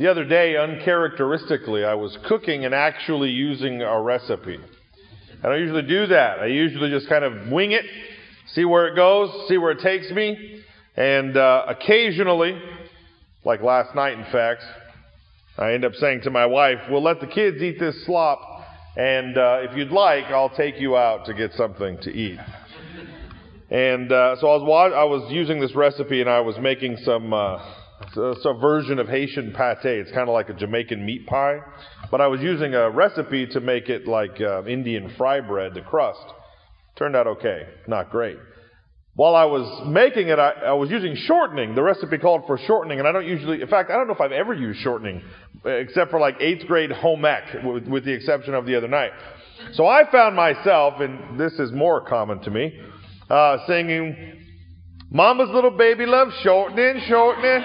The 0.00 0.10
other 0.10 0.24
day, 0.24 0.56
uncharacteristically, 0.56 1.84
I 1.84 1.92
was 1.92 2.16
cooking 2.26 2.64
and 2.64 2.74
actually 2.74 3.28
using 3.28 3.82
a 3.82 4.00
recipe. 4.00 4.58
I 5.44 5.46
don't 5.46 5.60
usually 5.60 5.82
do 5.82 6.06
that. 6.06 6.38
I 6.38 6.46
usually 6.46 6.88
just 6.88 7.06
kind 7.06 7.22
of 7.22 7.52
wing 7.52 7.72
it, 7.72 7.84
see 8.54 8.64
where 8.64 8.88
it 8.88 8.96
goes, 8.96 9.46
see 9.46 9.58
where 9.58 9.72
it 9.72 9.80
takes 9.80 10.10
me. 10.10 10.62
And 10.96 11.36
uh, 11.36 11.66
occasionally, 11.68 12.58
like 13.44 13.60
last 13.60 13.94
night, 13.94 14.14
in 14.14 14.24
fact, 14.32 14.62
I 15.58 15.74
end 15.74 15.84
up 15.84 15.94
saying 15.96 16.22
to 16.22 16.30
my 16.30 16.46
wife, 16.46 16.78
We'll 16.88 17.02
let 17.02 17.20
the 17.20 17.26
kids 17.26 17.60
eat 17.60 17.78
this 17.78 18.06
slop, 18.06 18.40
and 18.96 19.36
uh, 19.36 19.58
if 19.68 19.76
you'd 19.76 19.92
like, 19.92 20.24
I'll 20.28 20.48
take 20.48 20.80
you 20.80 20.96
out 20.96 21.26
to 21.26 21.34
get 21.34 21.52
something 21.52 21.98
to 22.04 22.10
eat. 22.10 22.40
And 23.68 24.10
uh, 24.10 24.36
so 24.40 24.46
I 24.48 24.56
was, 24.62 24.92
I 24.96 25.04
was 25.04 25.30
using 25.30 25.60
this 25.60 25.74
recipe, 25.74 26.22
and 26.22 26.30
I 26.30 26.40
was 26.40 26.56
making 26.58 26.96
some. 27.04 27.34
Uh, 27.34 27.79
it's 28.00 28.44
a 28.44 28.54
version 28.54 28.98
of 28.98 29.08
Haitian 29.08 29.52
pate. 29.52 29.84
It's 29.84 30.10
kind 30.12 30.28
of 30.28 30.32
like 30.32 30.48
a 30.48 30.54
Jamaican 30.54 31.04
meat 31.04 31.26
pie. 31.26 31.58
But 32.10 32.20
I 32.20 32.26
was 32.26 32.40
using 32.40 32.74
a 32.74 32.90
recipe 32.90 33.46
to 33.48 33.60
make 33.60 33.88
it 33.88 34.06
like 34.06 34.40
uh, 34.40 34.64
Indian 34.64 35.14
fry 35.16 35.40
bread, 35.40 35.74
the 35.74 35.82
crust. 35.82 36.24
Turned 36.96 37.14
out 37.14 37.26
okay. 37.26 37.66
Not 37.86 38.10
great. 38.10 38.38
While 39.14 39.34
I 39.34 39.44
was 39.44 39.86
making 39.86 40.28
it, 40.28 40.38
I, 40.38 40.50
I, 40.50 40.72
was 40.72 40.88
using 40.88 41.14
shortening. 41.14 41.74
The 41.74 41.82
recipe 41.82 42.16
called 42.16 42.44
for 42.46 42.56
shortening, 42.58 43.00
and 43.00 43.08
I 43.08 43.12
don't 43.12 43.26
usually, 43.26 43.60
in 43.60 43.68
fact, 43.68 43.90
I 43.90 43.94
don't 43.94 44.06
know 44.06 44.14
if 44.14 44.20
I've 44.20 44.32
ever 44.32 44.54
used 44.54 44.80
shortening, 44.80 45.20
except 45.64 46.10
for 46.10 46.20
like 46.20 46.36
eighth 46.40 46.66
grade 46.66 46.92
home 46.92 47.24
ec, 47.24 47.42
with, 47.64 47.86
with 47.86 48.04
the 48.04 48.12
exception 48.12 48.54
of 48.54 48.66
the 48.66 48.76
other 48.76 48.88
night. 48.88 49.10
So 49.72 49.86
I 49.86 50.10
found 50.10 50.36
myself, 50.36 51.00
and 51.00 51.38
this 51.38 51.52
is 51.54 51.72
more 51.72 52.00
common 52.06 52.40
to 52.42 52.50
me, 52.50 52.80
uh, 53.28 53.58
singing, 53.66 54.39
Mama's 55.10 55.50
little 55.50 55.72
baby 55.72 56.06
loves 56.06 56.32
shortening, 56.42 57.02
shortening. 57.08 57.62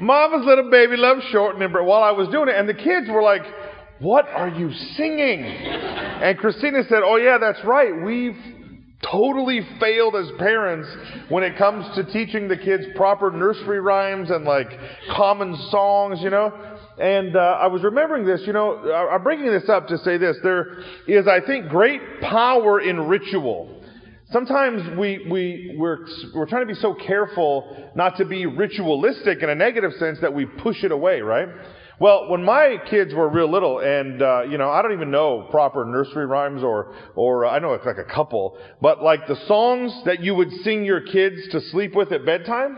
Mama's 0.00 0.46
little 0.46 0.70
baby 0.70 0.96
loves 0.96 1.24
shortening. 1.32 1.72
But 1.72 1.84
while 1.84 2.02
I 2.02 2.12
was 2.12 2.28
doing 2.28 2.48
it, 2.48 2.54
and 2.54 2.68
the 2.68 2.74
kids 2.74 3.08
were 3.08 3.22
like, 3.22 3.42
What 3.98 4.28
are 4.28 4.48
you 4.48 4.72
singing? 4.96 5.44
And 5.44 6.38
Christina 6.38 6.84
said, 6.88 7.00
Oh, 7.04 7.16
yeah, 7.16 7.38
that's 7.38 7.64
right. 7.64 8.04
We've 8.04 8.36
totally 9.10 9.60
failed 9.80 10.14
as 10.16 10.30
parents 10.38 10.88
when 11.28 11.42
it 11.42 11.58
comes 11.58 11.92
to 11.96 12.04
teaching 12.04 12.48
the 12.48 12.56
kids 12.56 12.84
proper 12.94 13.30
nursery 13.30 13.80
rhymes 13.80 14.30
and 14.30 14.44
like 14.44 14.68
common 15.10 15.56
songs, 15.70 16.20
you 16.22 16.30
know. 16.30 16.52
And 16.98 17.34
uh, 17.34 17.58
I 17.60 17.66
was 17.66 17.82
remembering 17.82 18.24
this, 18.24 18.42
you 18.46 18.52
know, 18.52 18.92
I'm 19.10 19.24
bringing 19.24 19.50
this 19.50 19.68
up 19.68 19.88
to 19.88 19.98
say 19.98 20.16
this. 20.16 20.36
There 20.44 20.78
is, 21.08 21.26
I 21.26 21.40
think, 21.44 21.68
great 21.68 22.00
power 22.20 22.80
in 22.80 23.08
ritual. 23.08 23.73
Sometimes 24.34 24.98
we, 24.98 25.28
we, 25.30 25.76
we're, 25.78 26.08
we're 26.34 26.46
trying 26.46 26.66
to 26.66 26.74
be 26.74 26.80
so 26.80 26.92
careful 26.92 27.92
not 27.94 28.16
to 28.16 28.24
be 28.24 28.46
ritualistic 28.46 29.44
in 29.44 29.48
a 29.48 29.54
negative 29.54 29.92
sense 30.00 30.18
that 30.22 30.34
we 30.34 30.44
push 30.44 30.82
it 30.82 30.90
away, 30.90 31.20
right? 31.20 31.46
Well, 32.00 32.28
when 32.28 32.42
my 32.42 32.78
kids 32.90 33.14
were 33.14 33.28
real 33.28 33.48
little, 33.48 33.78
and 33.78 34.20
uh, 34.20 34.42
you 34.50 34.58
know, 34.58 34.70
I 34.70 34.82
don't 34.82 34.92
even 34.92 35.12
know 35.12 35.46
proper 35.52 35.84
nursery 35.84 36.26
rhymes, 36.26 36.64
or 36.64 36.96
or 37.14 37.46
uh, 37.46 37.50
I 37.50 37.60
know 37.60 37.74
it's 37.74 37.86
like 37.86 37.98
a 37.98 38.12
couple, 38.12 38.58
but 38.82 39.04
like 39.04 39.28
the 39.28 39.36
songs 39.46 39.92
that 40.04 40.20
you 40.20 40.34
would 40.34 40.50
sing 40.64 40.84
your 40.84 41.02
kids 41.02 41.36
to 41.52 41.60
sleep 41.70 41.94
with 41.94 42.10
at 42.10 42.26
bedtime, 42.26 42.76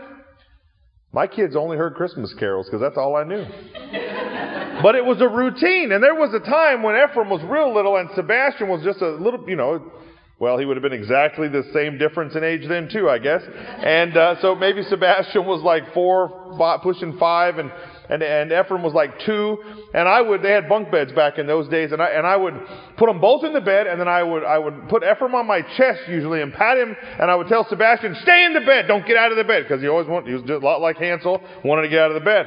my 1.11 1.25
kids 1.25 1.55
only 1.55 1.75
heard 1.75 1.95
Christmas 1.95 2.35
carols 2.37 2.67
because 2.67 2.81
that's 2.81 2.97
all 2.99 3.15
I 3.15 3.23
knew. 3.23 3.43
but 4.83 4.93
it 4.93 5.03
was 5.03 5.19
a 5.21 5.27
routine, 5.27 5.91
and 5.91 6.03
there 6.03 6.13
was 6.13 6.35
a 6.35 6.47
time 6.47 6.83
when 6.83 6.93
Ephraim 6.95 7.31
was 7.31 7.41
real 7.49 7.73
little, 7.73 7.97
and 7.97 8.11
Sebastian 8.13 8.69
was 8.69 8.83
just 8.83 9.01
a 9.01 9.09
little, 9.09 9.43
you 9.49 9.55
know, 9.55 9.91
well, 10.39 10.59
he 10.59 10.65
would 10.65 10.77
have 10.77 10.83
been 10.83 10.93
exactly 10.93 11.47
the 11.47 11.63
same 11.73 11.97
difference 11.97 12.35
in 12.35 12.43
age 12.43 12.67
then 12.67 12.89
too, 12.89 13.09
I 13.09 13.17
guess. 13.17 13.41
And 13.43 14.15
uh, 14.15 14.39
so 14.39 14.53
maybe 14.53 14.83
Sebastian 14.83 15.45
was 15.45 15.63
like 15.63 15.95
four, 15.95 16.55
five, 16.59 16.81
pushing 16.81 17.17
five, 17.17 17.57
and 17.57 17.71
and 18.07 18.21
and 18.21 18.51
Ephraim 18.51 18.83
was 18.83 18.93
like 18.93 19.19
two. 19.21 19.57
And 19.95 20.07
I 20.07 20.21
would 20.21 20.43
they 20.43 20.51
had 20.51 20.69
bunk 20.69 20.91
beds 20.91 21.11
back 21.11 21.39
in 21.39 21.47
those 21.47 21.67
days, 21.69 21.91
and 21.91 21.99
I 22.03 22.09
and 22.09 22.27
I 22.27 22.35
would 22.35 22.53
put 22.97 23.07
them 23.07 23.19
both 23.19 23.45
in 23.45 23.53
the 23.53 23.61
bed, 23.61 23.87
and 23.87 23.99
then 23.99 24.07
I 24.07 24.21
would 24.21 24.43
I 24.43 24.59
would 24.59 24.89
put 24.89 25.01
Ephraim 25.03 25.33
on 25.33 25.47
my 25.47 25.61
chest 25.75 26.01
usually 26.07 26.43
and 26.43 26.53
pat 26.53 26.77
him, 26.77 26.95
and 27.19 27.31
I 27.31 27.35
would 27.35 27.47
tell 27.47 27.67
Sebastian, 27.67 28.15
"Stay 28.21 28.45
in 28.45 28.53
the 28.53 28.61
bed, 28.61 28.87
don't 28.87 29.07
get 29.07 29.17
out 29.17 29.31
of 29.31 29.37
the 29.37 29.43
bed," 29.43 29.63
because 29.63 29.81
he 29.81 29.87
always 29.87 30.07
wanted 30.07 30.27
he 30.27 30.33
was 30.33 30.43
just 30.43 30.61
a 30.61 30.65
lot 30.65 30.81
like 30.81 30.97
Hansel, 30.97 31.41
wanted 31.65 31.81
to 31.81 31.89
get 31.89 31.99
out 31.99 32.11
of 32.11 32.15
the 32.15 32.25
bed. 32.25 32.45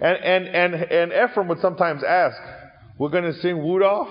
And 0.00 0.18
and 0.18 0.48
and 0.48 0.74
and 0.74 1.12
Ephraim 1.12 1.46
would 1.46 1.60
sometimes 1.60 2.02
ask, 2.02 2.36
"We're 2.98 3.10
going 3.10 3.32
to 3.32 3.34
sing 3.34 3.62
Wood 3.62 3.82
off? 3.82 4.08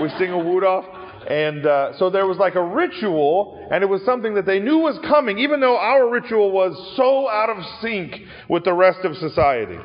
We 0.00 0.08
sing 0.10 0.30
a 0.30 0.38
Wood 0.38 0.62
off?" 0.62 0.84
And 1.28 1.66
uh, 1.66 1.98
so 1.98 2.08
there 2.08 2.26
was 2.26 2.38
like 2.38 2.54
a 2.54 2.62
ritual, 2.62 3.68
and 3.70 3.84
it 3.84 3.86
was 3.86 4.02
something 4.06 4.34
that 4.34 4.46
they 4.46 4.60
knew 4.60 4.78
was 4.78 4.98
coming, 5.06 5.38
even 5.38 5.60
though 5.60 5.76
our 5.76 6.08
ritual 6.08 6.50
was 6.50 6.74
so 6.96 7.28
out 7.28 7.50
of 7.50 7.62
sync 7.82 8.14
with 8.48 8.64
the 8.64 8.72
rest 8.72 9.00
of 9.04 9.14
society. 9.16 9.78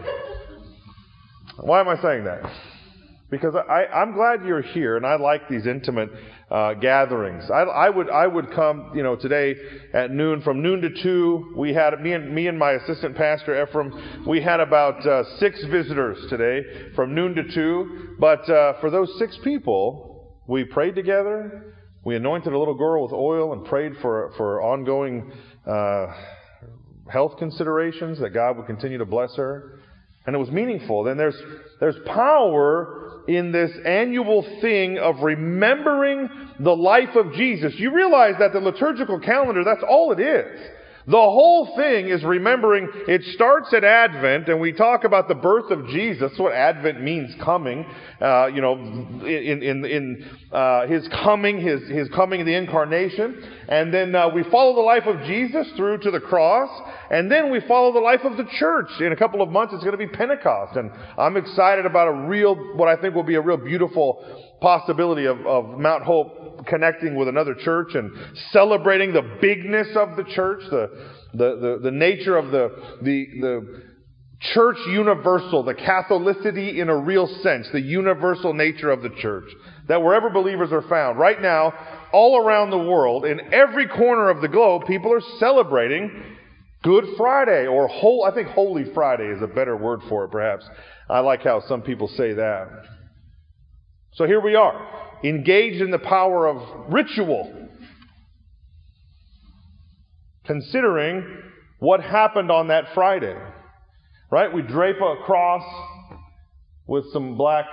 Why 1.59 1.81
am 1.81 1.90
I 1.90 2.02
saying 2.02 2.24
that? 2.24 2.50
Because 3.30 3.56
I, 3.56 3.86
am 3.92 4.14
glad 4.14 4.46
you're 4.46 4.62
here, 4.62 4.96
and 4.96 5.06
I 5.06 5.16
like 5.16 5.50
these 5.50 5.68
intimate 5.68 6.12
uh, 6.50 6.76
gatherings. 6.76 7.44
I, 7.52 7.64
I, 7.64 7.90
would 7.90 8.10
I 8.10 8.25
would 8.25 8.52
come, 8.52 8.92
you 8.96 9.04
know, 9.04 9.18
today 9.18 9.56
at 9.94 10.12
noon 10.12 10.42
from 10.44 10.62
noon 10.62 10.81
to 10.81 11.04
two. 11.04 11.54
We 11.58 11.74
had 11.74 12.00
me 12.00 12.14
and 12.14 12.34
me 12.34 12.48
and 12.48 12.58
my 12.58 12.74
assistant 12.74 13.18
pastor 13.18 13.62
Ephraim. 13.62 14.24
We 14.25 14.42
had 14.42 14.62
about 14.62 15.06
uh, 15.06 15.24
six 15.40 15.62
visitors 15.66 16.20
today 16.30 16.94
from 16.96 17.16
noon 17.16 17.36
to 17.36 17.44
two. 17.54 18.16
But 18.20 18.48
uh, 18.50 18.80
for 18.80 18.90
those 18.92 19.12
six 19.18 19.38
people, 19.44 20.12
we 20.48 20.64
prayed 20.66 20.96
together. 20.96 21.76
We 22.04 22.16
anointed 22.16 22.52
a 22.52 22.58
little 22.58 22.74
girl 22.74 23.04
with 23.04 23.14
oil 23.14 23.54
and 23.54 23.66
prayed 23.66 23.94
for, 24.02 24.34
for 24.36 24.62
ongoing 24.62 25.31
uh, 25.66 26.08
health 27.09 27.38
considerations 27.38 28.20
that 28.20 28.31
God 28.31 28.58
would 28.58 28.66
continue 28.66 28.98
to 28.98 29.06
bless 29.06 29.36
her. 29.36 29.80
And 30.26 30.36
it 30.36 30.40
was 30.40 30.52
meaningful. 30.52 31.04
Then 31.04 31.18
there's, 31.18 31.38
there's 31.80 31.96
power 32.06 33.24
in 33.28 33.52
this 33.52 33.72
annual 33.86 34.44
thing 34.62 34.98
of 34.98 35.22
remembering 35.22 36.30
the 36.60 36.75
life 36.75 37.16
of 37.16 37.34
Jesus. 37.34 37.74
You 37.78 37.94
realize 37.94 38.36
that 38.40 38.54
the 38.54 38.60
liturgical 38.60 39.20
calendar, 39.20 39.64
that's 39.64 39.84
all 39.88 40.12
it 40.12 40.20
is. 40.20 40.60
The 41.06 41.18
whole 41.18 41.75
thing 41.75 42.08
is 42.08 42.24
remembering 42.24 42.88
it 43.09 43.22
starts 43.36 43.74
at 43.74 43.84
Advent, 43.84 44.47
and 44.47 44.62
we 44.62 44.72
talk 44.72 45.03
about 45.03 45.28
the 45.28 45.36
birth 45.36 45.69
of 45.69 45.88
Jesus. 45.88 46.31
What 46.38 46.53
Advent 46.53 47.02
means, 47.02 47.36
coming. 47.44 47.86
Uh, 48.22 48.47
you 48.47 48.62
know, 48.62 48.74
in 48.74 49.62
in 49.62 49.84
in 49.84 50.30
uh, 50.52 50.88
his 50.88 51.06
coming, 51.09 51.59
his 51.59 51.90
his 51.90 52.08
coming, 52.09 52.46
the 52.46 52.56
incarnation, 52.56 53.44
and 53.68 53.94
then 53.94 54.16
uh, 54.16 54.30
we 54.30 54.44
follow 54.44 54.75
the 54.75 54.81
life 54.81 55.06
of 55.06 55.19
Jesus 55.25 55.68
through 55.75 55.97
to 56.00 56.12
the 56.12 56.22
cross, 56.22 56.69
and 57.13 57.31
then 57.31 57.51
we 57.51 57.59
follow 57.68 57.94
the 57.94 58.00
life 58.00 58.22
of 58.24 58.38
the 58.38 58.46
church. 58.57 58.90
In 59.00 59.12
a 59.12 59.16
couple 59.16 59.44
of 59.44 59.50
months, 59.50 59.72
it's 59.72 59.84
going 59.84 59.96
to 59.96 60.03
be 60.03 60.07
Pentecost, 60.07 60.75
and 60.75 60.90
I'm 61.16 61.38
excited 61.38 61.85
about 61.85 62.07
a 62.07 62.28
real, 62.28 62.56
what 62.75 62.88
I 62.88 63.00
think 63.00 63.13
will 63.13 63.22
be 63.22 63.35
a 63.35 63.41
real 63.41 63.57
beautiful 63.57 64.57
possibility 64.59 65.25
of, 65.25 65.46
of 65.46 65.78
Mount 65.78 66.01
Hope 66.01 66.66
connecting 66.66 67.16
with 67.16 67.28
another 67.28 67.53
church 67.53 67.94
and 67.94 68.12
celebrating 68.50 69.13
the 69.13 69.38
bigness 69.40 69.90
of 69.96 70.16
the 70.16 70.24
church, 70.24 70.63
the, 70.72 70.90
the, 71.34 71.56
the, 71.62 71.79
the 71.84 71.91
nature 71.91 72.35
of 72.35 72.50
the, 72.50 72.72
the, 73.03 73.25
the 73.40 73.84
church 74.56 74.78
universal, 74.88 75.62
the 75.62 75.75
Catholicity 75.75 76.80
in 76.80 76.90
a 76.90 76.97
real 76.97 77.28
sense, 77.44 77.68
the 77.72 77.80
universal 77.80 78.56
nature 78.56 78.90
of 78.90 79.03
the 79.03 79.12
church. 79.22 79.45
That 79.88 80.01
wherever 80.01 80.31
believers 80.31 80.72
are 80.72 80.81
found, 80.90 81.19
right 81.19 81.40
now, 81.40 81.74
all 82.12 82.44
around 82.44 82.72
the 82.72 82.80
world, 82.80 83.25
in 83.25 83.53
every 83.53 83.88
corner 83.88 84.31
of 84.31 84.41
the 84.41 84.47
globe, 84.47 84.88
people 84.88 85.13
are 85.13 85.22
celebrating 85.38 86.40
Good 86.83 87.05
Friday, 87.17 87.66
or 87.66 87.88
whole, 87.88 88.25
I 88.25 88.33
think 88.33 88.49
Holy 88.49 88.83
Friday 88.94 89.27
is 89.27 89.41
a 89.41 89.47
better 89.47 89.75
word 89.75 90.01
for 90.09 90.25
it, 90.25 90.31
perhaps. 90.31 90.69
I 91.09 91.19
like 91.19 91.41
how 91.41 91.61
some 91.61 91.81
people 91.81 92.09
say 92.09 92.33
that. 92.33 92.67
So 94.16 94.25
here 94.25 94.41
we 94.41 94.55
are, 94.55 94.85
engaged 95.23 95.81
in 95.81 95.91
the 95.91 95.99
power 95.99 96.45
of 96.45 96.91
ritual, 96.94 97.69
considering 100.45 101.41
what 101.79 102.01
happened 102.01 102.51
on 102.51 102.67
that 102.67 102.94
Friday. 102.94 103.35
Right? 104.29 104.53
We 104.53 104.62
drape 104.62 104.97
a 104.97 105.24
cross 105.25 105.63
with 106.86 107.06
some 107.13 107.38
black, 107.38 107.65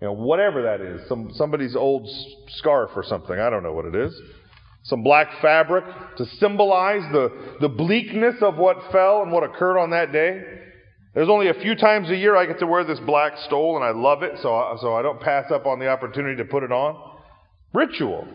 you 0.00 0.06
know, 0.06 0.12
whatever 0.12 0.62
that 0.62 0.80
is, 0.80 1.06
some 1.08 1.30
somebody's 1.34 1.76
old 1.76 2.08
scarf 2.48 2.90
or 2.96 3.02
something. 3.02 3.38
I 3.38 3.50
don't 3.50 3.62
know 3.62 3.72
what 3.72 3.84
it 3.84 3.94
is. 3.94 4.18
Some 4.84 5.02
black 5.02 5.28
fabric 5.40 5.84
to 6.16 6.26
symbolize 6.40 7.02
the, 7.12 7.56
the 7.60 7.68
bleakness 7.68 8.36
of 8.42 8.56
what 8.56 8.90
fell 8.90 9.22
and 9.22 9.30
what 9.30 9.44
occurred 9.44 9.78
on 9.78 9.90
that 9.90 10.12
day. 10.12 10.42
There's 11.14 11.28
only 11.28 11.48
a 11.48 11.54
few 11.54 11.74
times 11.74 12.10
a 12.10 12.16
year 12.16 12.36
I 12.36 12.46
get 12.46 12.58
to 12.60 12.66
wear 12.66 12.84
this 12.84 12.98
black 13.00 13.34
stole, 13.46 13.76
and 13.76 13.84
I 13.84 13.90
love 13.90 14.22
it, 14.22 14.32
so 14.42 14.54
I, 14.54 14.76
so 14.80 14.94
I 14.94 15.02
don't 15.02 15.20
pass 15.20 15.50
up 15.52 15.66
on 15.66 15.78
the 15.78 15.88
opportunity 15.88 16.36
to 16.36 16.44
put 16.44 16.62
it 16.62 16.72
on. 16.72 17.18
Ritual. 17.74 18.26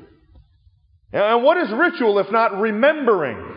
And 1.11 1.43
what 1.43 1.57
is 1.57 1.71
ritual 1.71 2.19
if 2.19 2.31
not 2.31 2.59
remembering? 2.59 3.55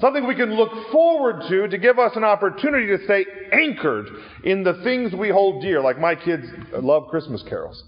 Something 0.00 0.26
we 0.26 0.36
can 0.36 0.54
look 0.54 0.70
forward 0.92 1.42
to 1.48 1.68
to 1.68 1.78
give 1.78 1.98
us 1.98 2.12
an 2.14 2.24
opportunity 2.24 2.86
to 2.96 3.04
stay 3.04 3.26
anchored 3.52 4.06
in 4.44 4.62
the 4.62 4.80
things 4.84 5.12
we 5.12 5.28
hold 5.28 5.60
dear, 5.62 5.80
like 5.80 5.98
my 5.98 6.14
kids 6.14 6.46
love 6.72 7.08
Christmas 7.08 7.42
carols. 7.48 7.82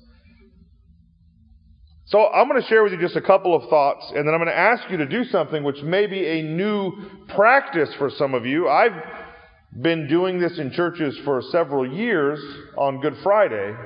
So 2.11 2.27
I'm 2.27 2.49
going 2.49 2.61
to 2.61 2.67
share 2.67 2.83
with 2.83 2.93
you 2.93 3.01
just 3.01 3.15
a 3.15 3.21
couple 3.21 3.55
of 3.55 3.71
thoughts, 3.71 4.05
and 4.15 4.27
then 4.27 4.35
I'm 4.35 4.41
going 4.41 4.49
to 4.49 4.59
ask 4.59 4.91
you 4.91 4.97
to 4.97 5.07
do 5.07 5.23
something 5.27 5.63
which 5.63 5.81
may 5.83 6.07
be 6.09 6.27
a 6.27 6.43
new 6.43 6.93
practice 7.29 7.89
for 7.99 8.11
some 8.11 8.35
of 8.35 8.45
you. 8.45 8.69
I've 8.69 9.01
been 9.81 10.09
doing 10.09 10.41
this 10.41 10.59
in 10.59 10.73
churches 10.73 11.17
for 11.25 11.41
several 11.53 11.89
years 11.89 12.41
on 12.77 13.01
Good 13.01 13.17
Friday. 13.23 13.77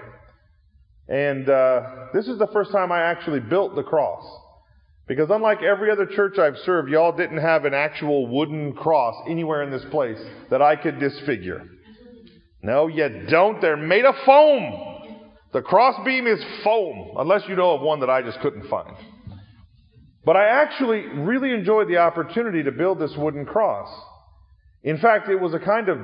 And 1.07 1.47
uh, 1.51 1.83
this 2.15 2.27
is 2.27 2.39
the 2.39 2.47
first 2.47 2.73
time 2.73 2.91
I 2.91 3.03
actually 3.03 3.41
built 3.41 3.77
the 3.77 3.83
cross. 3.83 4.25
Because 5.07 5.29
unlike 5.29 5.63
every 5.63 5.91
other 5.91 6.07
church 6.07 6.39
I've 6.39 6.57
served, 6.65 6.89
y'all 6.89 7.15
didn't 7.15 7.43
have 7.43 7.67
an 7.67 7.75
actual 7.75 8.27
wooden 8.27 8.73
cross 8.73 9.15
anywhere 9.29 9.63
in 9.65 9.71
this 9.71 9.85
place 9.91 10.19
that 10.49 10.63
I 10.63 10.77
could 10.77 10.99
disfigure. 10.99 11.69
No, 12.63 12.87
you 12.87 13.27
don't. 13.29 13.61
They're 13.61 13.77
made 13.77 14.07
of 14.07 14.15
foam. 14.25 14.84
The 15.55 15.63
crossbeam 15.63 16.27
is 16.27 16.45
foam, 16.65 17.13
unless 17.17 17.43
you 17.49 17.55
know 17.55 17.77
of 17.77 17.81
one 17.81 18.01
that 18.01 18.11
I 18.11 18.23
just 18.23 18.41
couldn't 18.41 18.69
find. 18.69 18.97
But 20.25 20.35
I 20.35 20.49
actually 20.49 21.07
really 21.07 21.53
enjoyed 21.53 21.87
the 21.87 21.99
opportunity 21.99 22.65
to 22.65 22.73
build 22.73 22.99
this 22.99 23.13
wooden 23.17 23.47
cross. 23.47 23.89
In 24.83 24.99
fact, 24.99 25.29
it 25.29 25.37
was 25.37 25.55
a 25.55 25.61
kind 25.61 25.89
of 25.89 25.99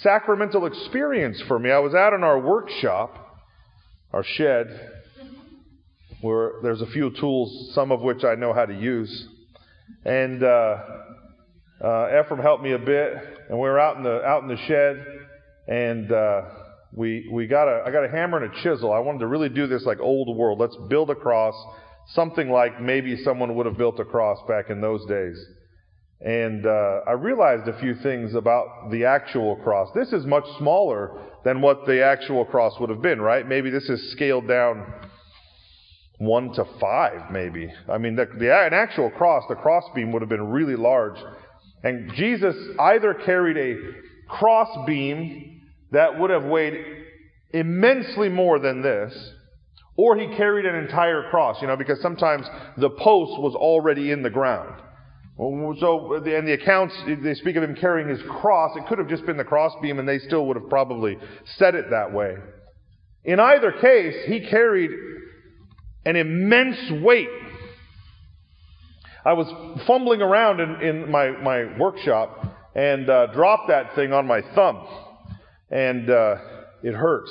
sacramental 0.00 0.66
experience 0.66 1.40
for 1.46 1.56
me. 1.56 1.70
I 1.70 1.78
was 1.78 1.94
out 1.94 2.14
in 2.14 2.24
our 2.24 2.40
workshop, 2.40 3.44
our 4.12 4.24
shed, 4.24 4.66
where 6.20 6.54
there's 6.60 6.82
a 6.82 6.86
few 6.86 7.12
tools, 7.12 7.72
some 7.76 7.92
of 7.92 8.00
which 8.00 8.24
I 8.24 8.34
know 8.34 8.52
how 8.52 8.66
to 8.66 8.74
use. 8.74 9.28
And 10.04 10.42
uh, 10.42 10.76
uh, 11.80 12.20
Ephraim 12.20 12.42
helped 12.42 12.64
me 12.64 12.72
a 12.72 12.78
bit, 12.78 13.12
and 13.50 13.56
we 13.56 13.68
were 13.68 13.78
out 13.78 13.98
in 13.98 14.02
the 14.02 14.20
out 14.24 14.42
in 14.42 14.48
the 14.48 14.58
shed, 14.66 15.06
and 15.68 16.10
uh, 16.10 16.42
we 16.92 17.28
we 17.30 17.46
got 17.46 17.68
a 17.68 17.82
I 17.86 17.90
got 17.90 18.04
a 18.04 18.08
hammer 18.08 18.42
and 18.42 18.52
a 18.52 18.62
chisel. 18.62 18.92
I 18.92 18.98
wanted 18.98 19.20
to 19.20 19.26
really 19.26 19.48
do 19.48 19.66
this 19.66 19.84
like 19.84 20.00
old 20.00 20.36
world. 20.36 20.58
Let's 20.58 20.76
build 20.88 21.10
a 21.10 21.14
cross, 21.14 21.54
something 22.14 22.50
like 22.50 22.80
maybe 22.80 23.22
someone 23.22 23.54
would 23.54 23.66
have 23.66 23.78
built 23.78 24.00
a 24.00 24.04
cross 24.04 24.38
back 24.48 24.70
in 24.70 24.80
those 24.80 25.06
days. 25.06 25.38
And 26.20 26.66
uh, 26.66 27.00
I 27.06 27.12
realized 27.12 27.66
a 27.66 27.78
few 27.80 27.94
things 27.94 28.34
about 28.34 28.90
the 28.90 29.06
actual 29.06 29.56
cross. 29.56 29.88
This 29.94 30.12
is 30.12 30.26
much 30.26 30.44
smaller 30.58 31.18
than 31.44 31.62
what 31.62 31.86
the 31.86 32.04
actual 32.04 32.44
cross 32.44 32.78
would 32.78 32.90
have 32.90 33.00
been, 33.00 33.20
right? 33.22 33.48
Maybe 33.48 33.70
this 33.70 33.88
is 33.88 34.12
scaled 34.12 34.46
down 34.46 34.92
one 36.18 36.52
to 36.52 36.66
five, 36.78 37.30
maybe. 37.30 37.72
I 37.88 37.96
mean, 37.96 38.16
the, 38.16 38.26
the, 38.38 38.54
an 38.54 38.74
actual 38.74 39.10
cross, 39.10 39.44
the 39.48 39.54
cross 39.54 39.84
beam 39.94 40.12
would 40.12 40.20
have 40.20 40.28
been 40.28 40.50
really 40.50 40.76
large. 40.76 41.18
And 41.82 42.12
Jesus 42.12 42.54
either 42.78 43.14
carried 43.14 43.56
a 43.56 44.28
cross 44.28 44.68
beam 44.86 45.59
that 45.92 46.18
would 46.18 46.30
have 46.30 46.44
weighed 46.44 46.74
immensely 47.52 48.28
more 48.28 48.58
than 48.58 48.82
this, 48.82 49.12
or 49.96 50.16
he 50.16 50.28
carried 50.36 50.66
an 50.66 50.76
entire 50.76 51.28
cross, 51.30 51.60
you 51.60 51.66
know, 51.66 51.76
because 51.76 52.00
sometimes 52.00 52.46
the 52.76 52.90
post 52.90 53.40
was 53.40 53.54
already 53.54 54.10
in 54.10 54.22
the 54.22 54.30
ground. 54.30 54.80
So, 55.36 56.14
and 56.14 56.46
the 56.46 56.52
accounts, 56.52 56.94
they 57.22 57.34
speak 57.34 57.56
of 57.56 57.62
him 57.62 57.74
carrying 57.74 58.08
his 58.08 58.20
cross. 58.40 58.76
It 58.76 58.86
could 58.86 58.98
have 58.98 59.08
just 59.08 59.24
been 59.24 59.38
the 59.38 59.44
crossbeam, 59.44 59.98
and 59.98 60.06
they 60.06 60.18
still 60.18 60.46
would 60.46 60.56
have 60.56 60.68
probably 60.68 61.16
said 61.56 61.74
it 61.74 61.90
that 61.90 62.12
way. 62.12 62.36
In 63.24 63.40
either 63.40 63.72
case, 63.72 64.14
he 64.26 64.40
carried 64.40 64.90
an 66.04 66.16
immense 66.16 66.78
weight. 67.02 67.28
I 69.24 69.32
was 69.32 69.46
fumbling 69.86 70.22
around 70.22 70.60
in, 70.60 70.80
in 70.82 71.10
my, 71.10 71.30
my 71.30 71.78
workshop 71.78 72.44
and 72.74 73.08
uh, 73.08 73.26
dropped 73.32 73.68
that 73.68 73.94
thing 73.94 74.12
on 74.12 74.26
my 74.26 74.42
thumb, 74.54 74.86
and 75.70 76.10
uh, 76.10 76.36
it 76.82 76.94
hurt. 76.94 77.28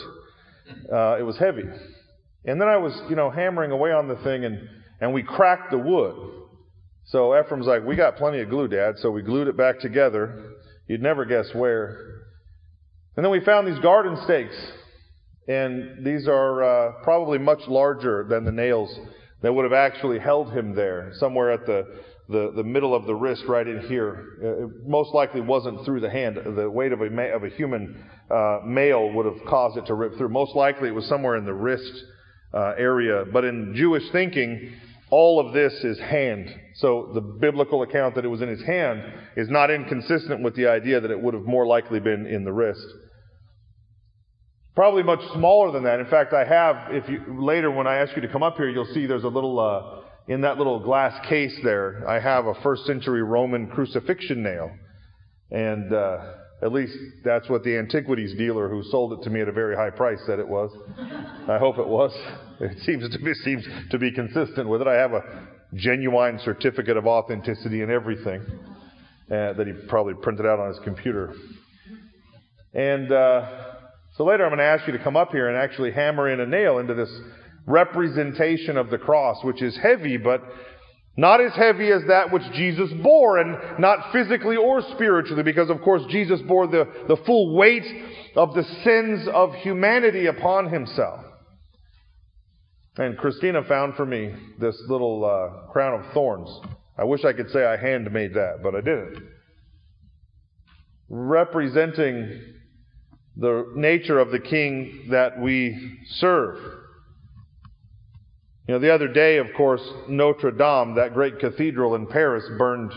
Uh, 0.92 1.18
it 1.20 1.24
was 1.24 1.38
heavy. 1.38 1.64
And 2.46 2.62
then 2.62 2.68
I 2.68 2.78
was, 2.78 2.94
you 3.10 3.16
know, 3.16 3.30
hammering 3.30 3.72
away 3.72 3.92
on 3.92 4.08
the 4.08 4.16
thing, 4.18 4.46
and, 4.46 4.70
and 5.02 5.14
we 5.14 5.24
cracked 5.24 5.72
the 5.72 5.78
wood. 5.78 6.16
So 7.06 7.38
Ephraim's 7.38 7.66
like, 7.66 7.84
We 7.84 7.96
got 7.96 8.18
plenty 8.18 8.40
of 8.42 8.50
glue, 8.50 8.68
Dad. 8.68 8.96
So 8.98 9.12
we 9.12 9.22
glued 9.22 9.48
it 9.48 9.58
back 9.58 9.80
together. 9.80 10.54
You'd 10.88 11.02
never 11.02 11.26
guess 11.26 11.54
where. 11.54 12.22
And 13.16 13.26
then 13.26 13.32
we 13.32 13.40
found 13.42 13.68
these 13.68 13.80
garden 13.80 14.18
stakes 14.24 14.56
and 15.50 16.06
these 16.06 16.28
are 16.28 16.64
uh, 16.64 16.92
probably 17.04 17.40
much 17.40 17.62
larger 17.68 18.24
than 18.30 18.46
the 18.46 18.52
nails 18.52 18.96
that 19.42 19.52
would 19.52 19.64
have 19.64 19.74
actually 19.74 20.20
held 20.20 20.54
him 20.54 20.76
there, 20.76 21.12
somewhere 21.16 21.52
at 21.52 21.66
the, 21.66 21.88
the, 22.30 22.52
the 22.56 22.64
middle 22.64 22.94
of 22.94 23.06
the 23.06 23.16
wrist, 23.16 23.44
right 23.48 23.68
in 23.68 23.82
here. 23.88 24.38
Uh, 24.42 24.66
it 24.66 24.88
most 24.88 25.14
likely 25.14 25.42
wasn't 25.42 25.84
through 25.84 26.00
the 26.00 26.10
hand. 26.10 26.38
The 26.56 26.70
weight 26.70 26.92
of 26.92 27.02
a, 27.02 27.10
ma- 27.10 27.36
of 27.36 27.44
a 27.44 27.50
human 27.50 28.04
uh, 28.30 28.60
male 28.66 29.12
would 29.12 29.26
have 29.26 29.44
caused 29.48 29.78
it 29.78 29.88
to 29.88 29.96
rip 29.96 30.16
through. 30.18 30.30
Most 30.30 30.56
likely 30.56 30.90
it 30.90 30.96
was 30.96 31.08
somewhere 31.08 31.36
in 31.36 31.46
the 31.46 31.54
wrist 31.54 31.92
uh, 32.54 32.74
area. 32.78 33.26
But 33.34 33.46
in 33.46 33.74
Jewish 33.76 34.04
thinking, 34.12 34.74
all 35.10 35.40
of 35.40 35.54
this 35.54 35.74
is 35.84 35.98
hand. 36.00 36.54
So 36.76 37.10
the 37.16 37.22
biblical 37.22 37.82
account 37.82 38.14
that 38.14 38.26
it 38.26 38.30
was 38.30 38.42
in 38.42 38.50
his 38.50 38.62
hand 38.64 39.04
is 39.36 39.50
not 39.50 39.72
inconsistent 39.72 40.44
with 40.44 40.56
the 40.56 40.68
idea 40.68 41.02
that 41.02 41.10
it 41.10 41.20
would 41.20 41.34
have 41.34 41.46
more 41.46 41.66
likely 41.66 42.00
been 42.00 42.28
in 42.28 42.44
the 42.44 42.54
wrist. 42.54 42.86
Probably 44.76 45.04
much 45.04 45.22
smaller 45.34 45.72
than 45.72 45.84
that. 45.84 46.00
In 46.00 46.06
fact, 46.06 46.32
I 46.32 46.46
have, 46.46 46.94
if 46.94 47.10
you, 47.10 47.42
later 47.42 47.72
when 47.72 47.88
I 47.88 47.98
ask 47.98 48.16
you 48.16 48.22
to 48.22 48.28
come 48.30 48.44
up 48.44 48.56
here, 48.56 48.70
you'll 48.70 48.94
see 48.94 49.08
there's 49.08 49.24
a 49.24 49.28
little, 49.28 49.60
uh, 49.60 50.09
in 50.30 50.42
that 50.42 50.60
little 50.60 50.80
glass 50.80 51.20
case 51.28 51.60
there, 51.64 52.08
I 52.08 52.20
have 52.20 52.46
a 52.46 52.54
first 52.62 52.86
century 52.86 53.24
Roman 53.24 53.68
crucifixion 53.68 54.44
nail. 54.44 54.72
And, 55.52 55.92
uh, 55.92 56.34
at 56.62 56.72
least 56.72 56.94
that's 57.24 57.50
what 57.50 57.64
the 57.64 57.78
antiquities 57.78 58.38
dealer 58.38 58.70
who 58.70 58.84
sold 58.84 59.14
it 59.14 59.24
to 59.24 59.30
me 59.30 59.42
at 59.42 59.48
a 59.48 59.52
very 59.52 59.76
high 59.76 59.90
price 59.90 60.20
said 60.26 60.40
it 60.40 60.48
was. 60.48 60.70
I 61.48 61.58
hope 61.58 61.80
it 61.80 61.88
was. 61.88 62.12
It 62.60 62.78
seems 62.80 63.10
to 63.10 63.18
be, 63.18 63.34
seems 63.34 63.66
to 63.90 63.98
be 63.98 64.12
consistent 64.12 64.68
with 64.68 64.82
it. 64.82 64.88
I 64.88 64.96
have 64.96 65.14
a 65.14 65.48
genuine 65.74 66.38
certificate 66.44 66.98
of 66.98 67.08
authenticity 67.08 67.82
and 67.82 67.90
everything 67.90 68.42
uh, 69.32 69.54
that 69.54 69.66
he 69.66 69.74
probably 69.88 70.14
printed 70.16 70.46
out 70.46 70.60
on 70.60 70.68
his 70.68 70.80
computer. 70.84 71.34
And, 72.74 73.12
uh, 73.12 73.64
so 74.16 74.26
later 74.26 74.44
I'm 74.44 74.50
going 74.50 74.60
to 74.60 74.66
ask 74.66 74.86
you 74.86 74.94
to 74.94 75.04
come 75.04 75.16
up 75.16 75.32
here 75.32 75.48
and 75.48 75.58
actually 75.58 75.92
hammer 75.92 76.30
in 76.30 76.40
a 76.40 76.46
nail 76.46 76.78
into 76.78 76.94
this 76.94 77.10
representation 77.70 78.76
of 78.76 78.90
the 78.90 78.98
cross, 78.98 79.44
which 79.44 79.62
is 79.62 79.78
heavy, 79.78 80.18
but 80.18 80.42
not 81.16 81.40
as 81.40 81.54
heavy 81.54 81.92
as 81.92 82.02
that 82.08 82.32
which 82.32 82.44
Jesus 82.54 82.90
bore, 83.04 83.38
and 83.38 83.80
not 83.80 84.12
physically 84.12 84.58
or 84.58 84.82
spiritually, 84.94 85.44
because 85.44 85.70
of 85.70 85.82
course 85.82 86.02
Jesus 86.10 86.42
bore 86.42 86.68
the, 86.68 86.88
the 87.08 87.18
full 87.26 87.56
weight 87.56 87.86
of 88.36 88.54
the 88.56 88.64
sins 88.84 89.28
of 89.34 89.54
humanity 89.56 90.26
upon 90.26 90.72
himself. 90.72 91.24
And 92.98 93.18
Christina 93.18 93.64
found 93.64 93.96
for 93.96 94.06
me 94.06 94.34
this 94.60 94.82
little 94.88 95.24
uh, 95.24 95.72
crown 95.72 96.00
of 96.00 96.12
thorns. 96.14 96.50
I 96.98 97.04
wish 97.04 97.24
I 97.24 97.34
could 97.34 97.50
say 97.52 97.66
I 97.66 97.78
handmade 97.78 98.34
that, 98.34 98.60
but 98.64 98.76
I 98.76 98.82
didn't. 98.82 99.24
Representing 101.08 102.42
the 103.38 103.72
nature 103.76 104.20
of 104.20 104.32
the 104.32 104.40
king 104.40 105.08
that 105.12 105.40
we 105.40 106.00
serve. 106.16 106.79
You 108.70 108.76
know, 108.76 108.82
the 108.82 108.94
other 108.94 109.08
day, 109.08 109.38
of 109.38 109.48
course, 109.58 109.82
Notre 110.08 110.52
Dame, 110.52 110.94
that 110.94 111.16
great 111.16 111.40
cathedral 111.40 111.96
in 111.96 112.06
Paris, 112.06 112.44
burned. 112.60 112.94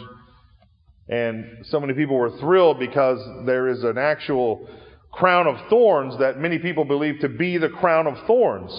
And 1.09 1.65
so 1.65 1.81
many 1.81 1.95
people 1.95 2.15
were 2.15 2.37
thrilled 2.41 2.79
because 2.79 3.19
there 3.47 3.69
is 3.69 3.83
an 3.83 3.97
actual 3.97 4.69
crown 5.11 5.47
of 5.47 5.57
thorns 5.71 6.19
that 6.19 6.39
many 6.39 6.59
people 6.59 6.85
believe 6.85 7.21
to 7.21 7.31
be 7.31 7.57
the 7.57 7.71
crown 7.71 8.07
of 8.07 8.19
thorns 8.27 8.71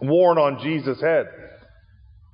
worn 0.00 0.38
on 0.38 0.58
Jesus' 0.62 1.02
head. 1.02 1.26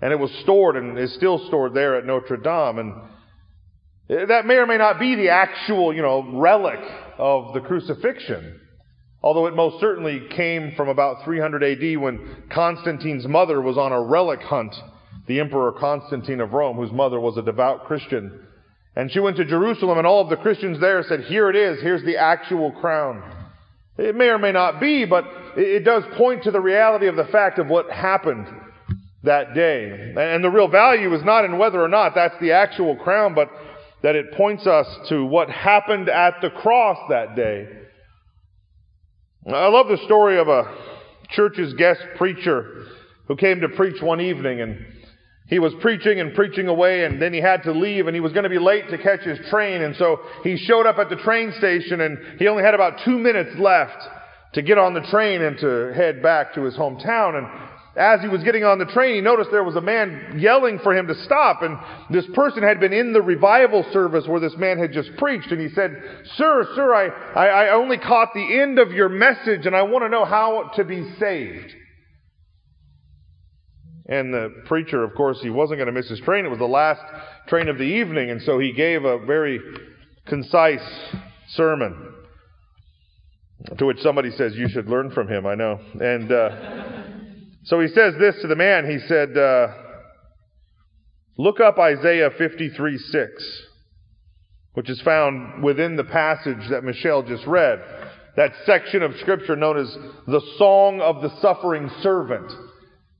And 0.00 0.12
it 0.12 0.21
was 0.21 0.31
stored 0.45 0.76
and 0.76 0.97
is 0.97 1.12
still 1.14 1.45
stored 1.49 1.75
there 1.75 1.97
at 1.97 2.07
Notre 2.07 2.37
Dame. 2.37 2.79
And 2.79 4.31
that 4.31 4.47
may 4.47 4.59
or 4.59 4.67
may 4.67 4.79
not 4.79 5.00
be 5.00 5.17
the 5.17 5.31
actual, 5.31 5.93
you 5.93 6.03
know, 6.03 6.38
relic 6.38 6.79
of 7.19 7.53
the 7.53 7.62
crucifixion. 7.62 8.61
Although 9.25 9.47
it 9.47 9.57
most 9.57 9.81
certainly 9.81 10.21
came 10.37 10.75
from 10.76 10.90
about 10.90 11.25
300 11.25 11.62
AD 11.62 11.99
when 11.99 12.43
Constantine's 12.50 13.26
mother 13.26 13.59
was 13.59 13.78
on 13.78 13.90
a 13.90 14.02
relic 14.02 14.43
hunt, 14.43 14.75
the 15.26 15.40
Emperor 15.40 15.73
Constantine 15.73 16.43
of 16.43 16.52
Rome, 16.52 16.76
whose 16.76 16.93
mother 16.93 17.19
was 17.19 17.38
a 17.38 17.43
devout 17.43 17.87
Christian. 17.87 18.47
And 18.95 19.11
she 19.11 19.21
went 19.21 19.38
to 19.38 19.47
Jerusalem, 19.47 19.97
and 19.97 20.07
all 20.07 20.21
of 20.21 20.28
the 20.28 20.37
Christians 20.37 20.78
there 20.78 21.02
said, 21.09 21.23
Here 21.23 21.49
it 21.49 21.57
is, 21.57 21.81
here's 21.81 22.04
the 22.04 22.19
actual 22.19 22.71
crown. 22.73 23.23
It 23.97 24.14
may 24.14 24.26
or 24.26 24.37
may 24.37 24.52
not 24.52 24.78
be, 24.78 25.07
but 25.07 25.25
it 25.57 25.87
does 25.87 26.04
point 26.19 26.43
to 26.43 26.50
the 26.50 26.61
reality 26.61 27.07
of 27.07 27.16
the 27.16 27.25
fact 27.25 27.59
of 27.59 27.69
what 27.69 27.90
happened 27.90 28.47
that 29.23 29.54
day. 29.54 30.12
And 30.19 30.45
the 30.45 30.50
real 30.50 30.69
value 30.69 31.14
is 31.14 31.25
not 31.25 31.47
in 31.47 31.57
whether 31.57 31.83
or 31.83 31.88
not 31.88 32.14
that's 32.14 32.38
the 32.43 32.52
actual 32.52 32.95
crown, 32.97 33.35
but 33.35 33.49
that 34.02 34.16
it 34.16 34.33
points 34.33 34.66
us 34.66 34.87
to 35.09 35.25
what 35.25 35.49
happened 35.49 36.11
at 36.11 36.43
the 36.43 36.50
cross 36.50 36.99
that 37.09 37.35
day. 37.35 37.85
I 39.46 39.68
love 39.68 39.88
the 39.88 39.98
story 40.06 40.38
of 40.38 40.48
a 40.48 40.74
church's 41.30 41.74
guest 41.74 42.00
preacher 42.16 42.86
who 43.28 43.36
came 43.36 43.60
to 43.60 43.68
preach 43.68 44.00
one 44.00 44.20
evening 44.20 44.62
and 44.62 44.86
he 45.48 45.58
was 45.58 45.74
preaching 45.82 46.18
and 46.18 46.34
preaching 46.34 46.68
away 46.68 47.04
and 47.04 47.20
then 47.20 47.34
he 47.34 47.40
had 47.40 47.62
to 47.64 47.72
leave 47.72 48.06
and 48.06 48.14
he 48.14 48.20
was 48.20 48.32
going 48.32 48.44
to 48.44 48.50
be 48.50 48.58
late 48.58 48.88
to 48.88 48.96
catch 48.96 49.20
his 49.20 49.38
train 49.50 49.82
and 49.82 49.96
so 49.96 50.20
he 50.42 50.56
showed 50.56 50.86
up 50.86 50.98
at 50.98 51.10
the 51.10 51.16
train 51.16 51.52
station 51.58 52.00
and 52.00 52.18
he 52.38 52.48
only 52.48 52.62
had 52.62 52.74
about 52.74 53.00
two 53.04 53.18
minutes 53.18 53.50
left 53.58 54.02
to 54.54 54.62
get 54.62 54.78
on 54.78 54.94
the 54.94 55.02
train 55.02 55.42
and 55.42 55.58
to 55.58 55.92
head 55.94 56.22
back 56.22 56.54
to 56.54 56.62
his 56.62 56.74
hometown 56.74 57.36
and 57.36 57.46
as 57.96 58.20
he 58.20 58.28
was 58.28 58.42
getting 58.42 58.64
on 58.64 58.78
the 58.78 58.86
train, 58.86 59.14
he 59.14 59.20
noticed 59.20 59.50
there 59.52 59.62
was 59.62 59.76
a 59.76 59.80
man 59.80 60.36
yelling 60.38 60.80
for 60.80 60.96
him 60.96 61.06
to 61.06 61.14
stop. 61.24 61.62
And 61.62 61.78
this 62.10 62.26
person 62.34 62.62
had 62.62 62.80
been 62.80 62.92
in 62.92 63.12
the 63.12 63.22
revival 63.22 63.84
service 63.92 64.26
where 64.26 64.40
this 64.40 64.56
man 64.56 64.78
had 64.78 64.92
just 64.92 65.16
preached. 65.16 65.52
And 65.52 65.60
he 65.60 65.68
said, 65.68 66.02
Sir, 66.36 66.66
sir, 66.74 66.92
I, 66.92 67.06
I, 67.38 67.46
I 67.66 67.70
only 67.70 67.98
caught 67.98 68.30
the 68.34 68.60
end 68.60 68.80
of 68.80 68.90
your 68.90 69.08
message 69.08 69.66
and 69.66 69.76
I 69.76 69.82
want 69.82 70.04
to 70.04 70.08
know 70.08 70.24
how 70.24 70.72
to 70.74 70.84
be 70.84 71.14
saved. 71.20 71.72
And 74.06 74.34
the 74.34 74.62
preacher, 74.66 75.04
of 75.04 75.14
course, 75.14 75.38
he 75.40 75.50
wasn't 75.50 75.78
going 75.78 75.86
to 75.86 75.92
miss 75.92 76.08
his 76.08 76.20
train. 76.20 76.44
It 76.44 76.50
was 76.50 76.58
the 76.58 76.66
last 76.66 77.00
train 77.46 77.68
of 77.68 77.78
the 77.78 77.84
evening. 77.84 78.30
And 78.30 78.42
so 78.42 78.58
he 78.58 78.72
gave 78.72 79.04
a 79.04 79.24
very 79.24 79.60
concise 80.26 80.82
sermon. 81.50 82.12
To 83.78 83.86
which 83.86 84.00
somebody 84.00 84.30
says, 84.32 84.54
You 84.56 84.68
should 84.68 84.88
learn 84.88 85.12
from 85.12 85.28
him, 85.28 85.46
I 85.46 85.54
know. 85.54 85.80
And, 86.00 86.30
uh, 86.30 87.13
so 87.64 87.80
he 87.80 87.88
says 87.88 88.14
this 88.18 88.40
to 88.42 88.47
the 88.47 88.56
man. 88.56 88.88
He 88.88 88.99
said, 89.06 89.37
uh, 89.37 89.68
Look 91.37 91.61
up 91.61 91.78
Isaiah 91.78 92.30
53 92.37 92.99
6, 92.99 93.62
which 94.75 94.88
is 94.88 95.00
found 95.00 95.64
within 95.64 95.97
the 95.97 96.04
passage 96.04 96.68
that 96.71 96.85
Michelle 96.85 97.23
just 97.23 97.47
read. 97.47 97.83
That 98.37 98.52
section 98.66 99.02
of 99.02 99.16
Scripture 99.21 99.56
known 99.56 99.78
as 99.78 99.92
the 100.26 100.42
Song 100.59 101.00
of 101.00 101.23
the 101.23 101.40
Suffering 101.40 101.90
Servant, 102.02 102.52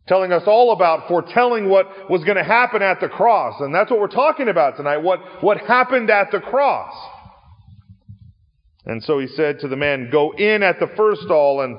telling 0.07 0.33
us 0.33 0.43
all 0.47 0.73
about 0.73 1.09
foretelling 1.09 1.69
what 1.69 2.11
was 2.11 2.23
going 2.25 2.37
to 2.37 2.45
happen 2.45 2.83
at 2.83 3.01
the 3.01 3.09
cross. 3.09 3.61
And 3.61 3.75
that's 3.75 3.91
what 3.91 3.99
we're 3.99 4.09
talking 4.09 4.49
about 4.49 4.77
tonight 4.77 4.99
what, 4.99 5.43
what 5.43 5.59
happened 5.59 6.11
at 6.11 6.31
the 6.31 6.41
cross. 6.41 6.95
And 8.87 9.03
so 9.03 9.19
he 9.19 9.27
said 9.29 9.61
to 9.61 9.69
the 9.69 9.77
man, 9.77 10.11
Go 10.13 10.33
in 10.33 10.63
at 10.63 10.79
the 10.79 10.91
first 10.97 11.23
stall 11.23 11.63
and 11.63 11.79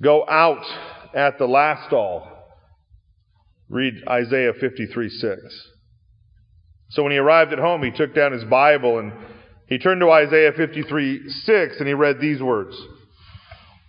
go 0.00 0.26
out 0.28 0.64
at 1.16 1.38
the 1.38 1.46
last 1.46 1.92
all. 1.92 2.28
Read 3.68 3.94
Isaiah 4.08 4.52
53 4.52 5.08
6. 5.08 5.40
So 6.90 7.02
when 7.02 7.10
he 7.10 7.18
arrived 7.18 7.52
at 7.52 7.58
home, 7.58 7.82
he 7.82 7.90
took 7.90 8.14
down 8.14 8.32
his 8.32 8.44
Bible 8.44 9.00
and 9.00 9.12
he 9.66 9.78
turned 9.78 10.00
to 10.02 10.10
Isaiah 10.10 10.52
53 10.52 11.28
6 11.28 11.76
and 11.78 11.88
he 11.88 11.94
read 11.94 12.20
these 12.20 12.40
words 12.40 12.76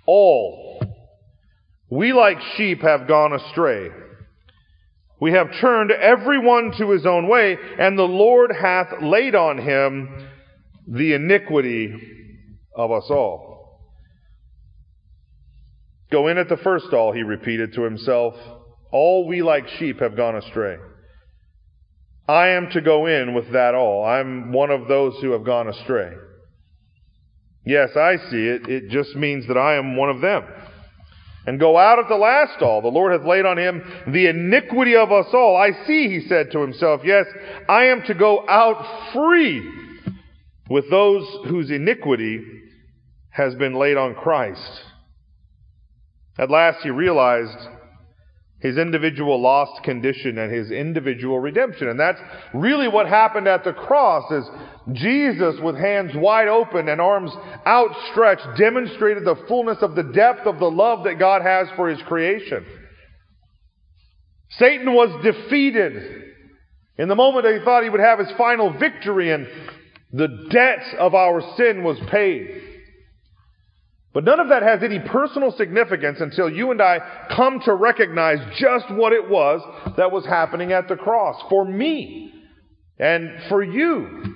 All, 0.07 0.81
we 1.91 2.13
like 2.13 2.37
sheep 2.55 2.81
have 2.81 3.07
gone 3.07 3.33
astray. 3.33 3.89
We 5.19 5.33
have 5.33 5.47
turned 5.59 5.91
everyone 5.91 6.73
to 6.77 6.91
his 6.91 7.05
own 7.05 7.27
way, 7.27 7.57
and 7.79 7.97
the 7.97 8.03
Lord 8.03 8.51
hath 8.51 9.01
laid 9.01 9.33
on 9.33 9.57
him 9.57 10.29
the 10.87 11.13
iniquity 11.13 11.91
of 12.75 12.91
us 12.91 13.05
all. 13.09 13.56
Go 16.11 16.27
in 16.27 16.37
at 16.37 16.49
the 16.49 16.57
first 16.57 16.93
all, 16.93 17.11
he 17.11 17.23
repeated 17.23 17.73
to 17.73 17.81
himself. 17.81 18.35
All 18.91 19.27
we 19.27 19.41
like 19.41 19.67
sheep 19.77 19.99
have 19.99 20.15
gone 20.15 20.35
astray. 20.35 20.77
I 22.27 22.49
am 22.49 22.69
to 22.71 22.81
go 22.81 23.05
in 23.05 23.33
with 23.33 23.51
that 23.53 23.75
all. 23.75 24.05
I'm 24.05 24.51
one 24.51 24.71
of 24.71 24.87
those 24.87 25.15
who 25.21 25.31
have 25.31 25.45
gone 25.45 25.67
astray. 25.67 26.13
Yes, 27.65 27.89
I 27.97 28.15
see 28.29 28.47
it. 28.47 28.67
It 28.69 28.89
just 28.89 29.15
means 29.15 29.47
that 29.47 29.57
I 29.57 29.75
am 29.75 29.97
one 29.97 30.09
of 30.09 30.21
them. 30.21 30.43
And 31.45 31.59
go 31.59 31.77
out 31.77 31.99
at 31.99 32.09
the 32.09 32.15
last 32.15 32.61
all. 32.61 32.81
The 32.81 32.87
Lord 32.89 33.13
hath 33.13 33.27
laid 33.27 33.45
on 33.45 33.57
him 33.57 33.81
the 34.07 34.27
iniquity 34.27 34.95
of 34.95 35.11
us 35.11 35.27
all. 35.33 35.55
I 35.55 35.85
see, 35.85 36.09
he 36.09 36.27
said 36.27 36.51
to 36.51 36.59
himself. 36.59 37.01
Yes, 37.05 37.25
I 37.69 37.85
am 37.85 38.03
to 38.03 38.13
go 38.13 38.47
out 38.47 39.13
free 39.13 39.69
with 40.69 40.89
those 40.89 41.25
whose 41.47 41.71
iniquity 41.71 42.43
has 43.29 43.55
been 43.55 43.75
laid 43.75 43.95
on 43.95 44.15
Christ. 44.15 44.81
At 46.37 46.51
last 46.51 46.79
he 46.83 46.89
realized 46.89 47.57
his 48.59 48.77
individual 48.77 49.39
lost 49.39 49.83
condition 49.83 50.37
and 50.39 50.51
his 50.51 50.71
individual 50.71 51.39
redemption. 51.39 51.89
And 51.89 51.99
that's 51.99 52.19
really 52.53 52.87
what 52.87 53.07
happened 53.07 53.47
at 53.47 53.63
the 53.63 53.73
cross 53.73 54.31
is 54.31 54.49
Jesus 54.93 55.59
with 55.61 55.75
hands 55.75 56.11
wide 56.15 56.47
open 56.47 56.89
and 56.89 56.99
arms 56.99 57.31
outstretched 57.67 58.57
demonstrated 58.57 59.25
the 59.25 59.35
fullness 59.47 59.77
of 59.81 59.95
the 59.95 60.03
depth 60.03 60.47
of 60.47 60.59
the 60.59 60.71
love 60.71 61.03
that 61.03 61.19
God 61.19 61.43
has 61.43 61.67
for 61.75 61.87
his 61.89 62.01
creation. 62.03 62.65
Satan 64.51 64.93
was 64.93 65.23
defeated 65.23 66.23
in 66.97 67.09
the 67.09 67.15
moment 67.15 67.45
that 67.45 67.59
he 67.59 67.63
thought 67.63 67.83
he 67.83 67.89
would 67.89 67.99
have 67.99 68.17
his 68.17 68.31
final 68.37 68.73
victory 68.73 69.31
and 69.31 69.47
the 70.13 70.47
debt 70.49 70.95
of 70.97 71.13
our 71.13 71.41
sin 71.57 71.83
was 71.83 71.99
paid. 72.09 72.63
But 74.17 74.23
none 74.23 74.39
of 74.39 74.49
that 74.49 74.63
has 74.63 74.81
any 74.81 74.97
personal 74.97 75.51
significance 75.51 76.21
until 76.21 76.49
you 76.49 76.71
and 76.71 76.81
I 76.81 77.27
come 77.35 77.59
to 77.65 77.75
recognize 77.75 78.39
just 78.57 78.89
what 78.89 79.13
it 79.13 79.29
was 79.29 79.61
that 79.95 80.11
was 80.11 80.25
happening 80.25 80.71
at 80.71 80.87
the 80.87 80.95
cross 80.95 81.39
for 81.51 81.63
me 81.63 82.33
and 82.97 83.29
for 83.47 83.61
you 83.61 84.33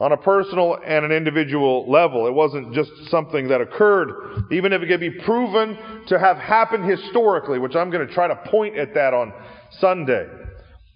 on 0.00 0.10
a 0.10 0.16
personal 0.16 0.78
and 0.84 1.04
an 1.04 1.12
individual 1.12 1.88
level. 1.88 2.26
It 2.26 2.34
wasn't 2.34 2.74
just 2.74 2.90
something 3.08 3.46
that 3.50 3.60
occurred, 3.60 4.48
even 4.50 4.72
if 4.72 4.82
it 4.82 4.88
could 4.88 4.98
be 4.98 5.12
proven 5.12 5.78
to 6.08 6.18
have 6.18 6.38
happened 6.38 6.84
historically, 6.84 7.60
which 7.60 7.76
I'm 7.76 7.88
going 7.88 8.04
to 8.04 8.12
try 8.12 8.26
to 8.26 8.34
point 8.50 8.76
at 8.76 8.94
that 8.94 9.14
on 9.14 9.32
Sunday. 9.78 10.26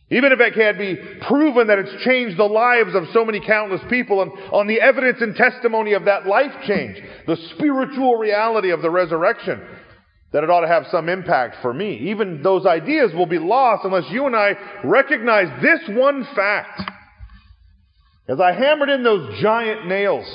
Even 0.08 0.30
if 0.30 0.38
it 0.38 0.54
can't 0.54 0.78
be 0.78 0.96
proven 1.26 1.66
that 1.66 1.80
it's 1.80 2.04
changed 2.04 2.38
the 2.38 2.44
lives 2.44 2.94
of 2.94 3.08
so 3.12 3.24
many 3.24 3.40
countless 3.40 3.80
people 3.90 4.22
and 4.22 4.30
on 4.52 4.68
the 4.68 4.80
evidence 4.80 5.20
and 5.20 5.34
testimony 5.34 5.94
of 5.94 6.04
that 6.04 6.26
life 6.26 6.52
change, 6.64 6.96
the 7.26 7.36
spiritual 7.56 8.16
reality 8.16 8.70
of 8.70 8.82
the 8.82 8.90
resurrection, 8.90 9.60
that 10.32 10.44
it 10.44 10.50
ought 10.50 10.60
to 10.60 10.68
have 10.68 10.86
some 10.92 11.08
impact 11.08 11.56
for 11.60 11.74
me. 11.74 12.10
Even 12.10 12.40
those 12.42 12.66
ideas 12.66 13.12
will 13.14 13.26
be 13.26 13.38
lost 13.38 13.84
unless 13.84 14.08
you 14.10 14.26
and 14.26 14.36
I 14.36 14.52
recognize 14.84 15.48
this 15.60 15.80
one 15.88 16.24
fact. 16.36 16.82
As 18.28 18.40
I 18.40 18.52
hammered 18.52 18.90
in 18.90 19.02
those 19.02 19.40
giant 19.40 19.86
nails, 19.86 20.26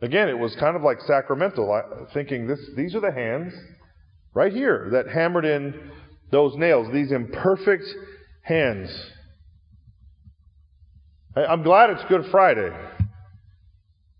again, 0.00 0.30
it 0.30 0.38
was 0.38 0.54
kind 0.56 0.76
of 0.76 0.82
like 0.82 1.00
sacramental, 1.06 2.08
thinking 2.14 2.46
this, 2.46 2.60
these 2.74 2.94
are 2.94 3.00
the 3.00 3.12
hands 3.12 3.52
right 4.34 4.52
here 4.52 4.88
that 4.92 5.08
hammered 5.08 5.44
in 5.44 5.90
those 6.32 6.56
nails, 6.56 6.92
these 6.92 7.12
imperfect 7.12 7.84
hands. 8.40 8.90
I'm 11.36 11.62
glad 11.62 11.90
it's 11.90 12.02
Good 12.08 12.26
Friday. 12.30 12.70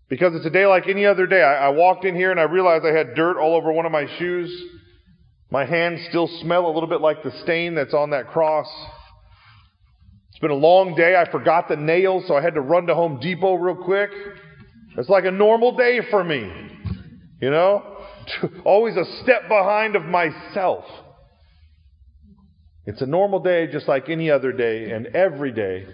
Because 0.09 0.35
it's 0.35 0.45
a 0.45 0.51
day 0.51 0.67
like 0.67 0.87
any 0.87 1.05
other 1.05 1.25
day. 1.25 1.41
I, 1.41 1.67
I, 1.67 1.69
walked 1.69 2.05
in 2.05 2.15
here 2.15 2.29
and 2.29 2.39
I 2.39 2.43
realized 2.43 2.85
I 2.85 2.95
had 2.95 3.15
dirt 3.15 3.37
all 3.39 3.55
over 3.55 3.71
one 3.71 3.87
of 3.87 3.91
my 3.91 4.05
shoes. 4.19 4.51
My 5.49 5.65
hands 5.65 6.01
still 6.09 6.27
smell 6.41 6.67
a 6.67 6.71
little 6.71 6.87
bit 6.87 7.01
like 7.01 7.23
the 7.23 7.31
stain 7.43 7.73
that's 7.73 7.95
on 7.95 8.11
that 8.11 8.27
cross. 8.27 8.67
It's 10.29 10.39
been 10.39 10.51
a 10.51 10.55
long 10.55 10.95
day. 10.95 11.15
I 11.15 11.29
forgot 11.31 11.67
the 11.67 11.77
nails, 11.77 12.25
so 12.27 12.35
I 12.35 12.41
had 12.41 12.53
to 12.53 12.61
run 12.61 12.87
to 12.87 12.95
Home 12.95 13.19
Depot 13.19 13.55
real 13.55 13.75
quick. 13.75 14.11
It's 14.97 15.09
like 15.09 15.25
a 15.25 15.31
normal 15.31 15.75
day 15.75 16.01
for 16.11 16.23
me. 16.23 16.51
You 17.41 17.49
know? 17.49 17.97
Always 18.65 18.97
a 18.97 19.05
step 19.23 19.47
behind 19.47 19.95
of 19.95 20.05
myself. 20.05 20.85
It's 22.85 23.01
a 23.01 23.05
normal 23.05 23.39
day 23.39 23.67
just 23.67 23.87
like 23.87 24.09
any 24.09 24.29
other 24.29 24.51
day, 24.51 24.91
and 24.91 25.07
every 25.07 25.51
day 25.51 25.87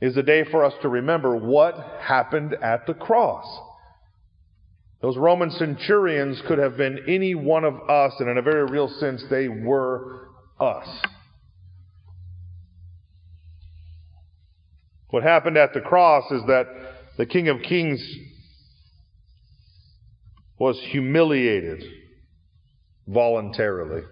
is 0.00 0.16
a 0.16 0.22
day 0.22 0.44
for 0.44 0.64
us 0.64 0.72
to 0.82 0.88
remember 0.88 1.36
what 1.36 1.76
happened 2.00 2.54
at 2.54 2.86
the 2.86 2.94
cross. 2.94 3.46
Those 5.02 5.18
Roman 5.18 5.50
centurions 5.50 6.40
could 6.46 6.58
have 6.58 6.78
been 6.78 7.04
any 7.06 7.34
one 7.34 7.64
of 7.64 7.74
us, 7.90 8.14
and 8.20 8.30
in 8.30 8.38
a 8.38 8.42
very 8.42 8.64
real 8.64 8.88
sense, 8.88 9.22
they 9.28 9.48
were 9.48 10.28
us. 10.58 10.88
What 15.10 15.22
happened 15.22 15.58
at 15.58 15.74
the 15.74 15.80
cross 15.80 16.30
is 16.32 16.42
that 16.46 16.66
the 17.18 17.26
King 17.26 17.48
of 17.48 17.62
Kings 17.62 18.02
was 20.58 20.80
humiliated 20.90 21.84
voluntarily. 23.06 24.02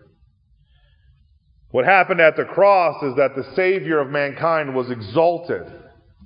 What 1.73 1.87
happened 1.87 2.21
at 2.21 2.37
the 2.37 2.45
cross 2.45 3.02
is 3.02 3.17
that 3.17 3.35
the 3.35 3.50
Savior 3.57 3.99
of 3.99 4.11
mankind 4.11 4.75
was 4.75 4.91
exalted 4.91 5.64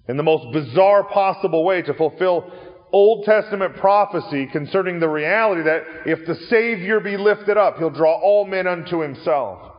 in 0.09 0.17
the 0.17 0.23
most 0.23 0.53
bizarre 0.53 1.05
possible 1.05 1.65
way 1.65 1.83
to 1.83 1.95
fulfill 1.95 2.53
Old 2.93 3.25
Testament 3.25 3.77
prophecy 3.77 4.47
concerning 4.47 4.99
the 4.99 5.09
reality 5.09 5.63
that 5.63 5.85
if 6.05 6.27
the 6.27 6.35
Savior 6.35 6.99
be 6.99 7.17
lifted 7.17 7.57
up, 7.57 7.79
he'll 7.79 7.91
draw 7.91 8.21
all 8.21 8.45
men 8.45 8.67
unto 8.67 9.01
himself. 9.01 9.73